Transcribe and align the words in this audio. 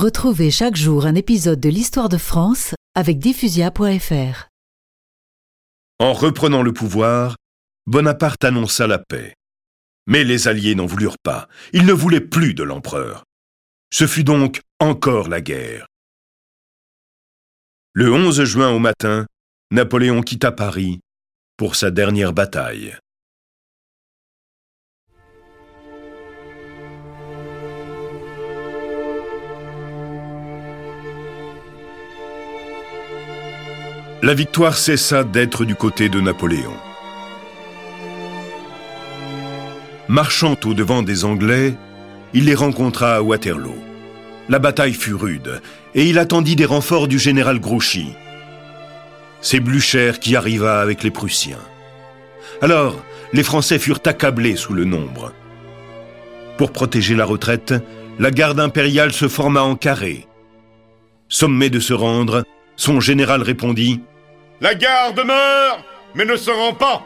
Retrouvez 0.00 0.50
chaque 0.50 0.76
jour 0.76 1.04
un 1.04 1.14
épisode 1.14 1.60
de 1.60 1.68
l'histoire 1.68 2.08
de 2.08 2.16
France 2.16 2.74
avec 2.94 3.18
diffusia.fr. 3.18 4.48
En 5.98 6.14
reprenant 6.14 6.62
le 6.62 6.72
pouvoir, 6.72 7.36
Bonaparte 7.86 8.42
annonça 8.42 8.86
la 8.86 8.98
paix. 8.98 9.34
Mais 10.06 10.24
les 10.24 10.48
Alliés 10.48 10.74
n'en 10.74 10.86
voulurent 10.86 11.18
pas. 11.22 11.48
Ils 11.74 11.84
ne 11.84 11.92
voulaient 11.92 12.22
plus 12.22 12.54
de 12.54 12.62
l'empereur. 12.62 13.24
Ce 13.92 14.06
fut 14.06 14.24
donc 14.24 14.62
encore 14.78 15.28
la 15.28 15.42
guerre. 15.42 15.84
Le 17.92 18.10
11 18.10 18.42
juin 18.44 18.70
au 18.70 18.78
matin, 18.78 19.26
Napoléon 19.70 20.22
quitta 20.22 20.50
Paris 20.50 21.00
pour 21.58 21.76
sa 21.76 21.90
dernière 21.90 22.32
bataille. 22.32 22.96
La 34.22 34.34
victoire 34.34 34.76
cessa 34.76 35.24
d'être 35.24 35.64
du 35.64 35.74
côté 35.74 36.10
de 36.10 36.20
Napoléon. 36.20 36.74
Marchant 40.08 40.56
au 40.66 40.74
devant 40.74 41.02
des 41.02 41.24
Anglais, 41.24 41.74
il 42.34 42.44
les 42.44 42.54
rencontra 42.54 43.14
à 43.14 43.22
Waterloo. 43.22 43.78
La 44.50 44.58
bataille 44.58 44.92
fut 44.92 45.14
rude 45.14 45.62
et 45.94 46.04
il 46.04 46.18
attendit 46.18 46.54
des 46.54 46.66
renforts 46.66 47.08
du 47.08 47.18
général 47.18 47.60
Grouchy. 47.60 48.08
C'est 49.40 49.60
Blücher 49.60 50.12
qui 50.20 50.36
arriva 50.36 50.82
avec 50.82 51.02
les 51.02 51.10
Prussiens. 51.10 51.56
Alors, 52.60 53.02
les 53.32 53.42
Français 53.42 53.78
furent 53.78 54.02
accablés 54.04 54.56
sous 54.56 54.74
le 54.74 54.84
nombre. 54.84 55.32
Pour 56.58 56.72
protéger 56.72 57.14
la 57.14 57.24
retraite, 57.24 57.72
la 58.18 58.30
garde 58.30 58.60
impériale 58.60 59.12
se 59.12 59.28
forma 59.28 59.62
en 59.62 59.76
carré. 59.76 60.26
Sommé 61.30 61.70
de 61.70 61.80
se 61.80 61.94
rendre, 61.94 62.44
son 62.80 62.98
général 62.98 63.42
répondit⁇ 63.42 63.96
La 64.62 64.74
garde 64.74 65.20
meurt, 65.22 65.84
mais 66.14 66.24
ne 66.24 66.34
se 66.36 66.50
rend 66.50 66.72
pas!⁇ 66.72 67.04